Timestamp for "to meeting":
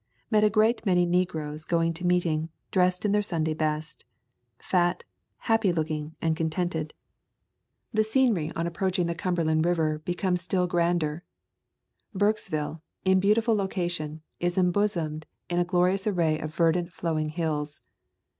1.93-2.49